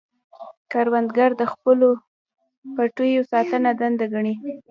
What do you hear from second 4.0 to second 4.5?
ګڼي